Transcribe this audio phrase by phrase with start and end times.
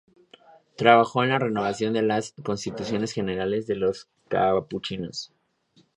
[0.77, 5.31] Trabajó en la renovación de las Constituciones Generales de los capuchinos.